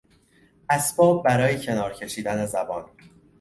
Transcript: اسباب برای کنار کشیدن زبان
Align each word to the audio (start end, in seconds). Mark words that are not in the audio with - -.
اسباب 0.69 1.23
برای 1.23 1.65
کنار 1.65 1.93
کشیدن 1.93 2.45
زبان 2.45 2.85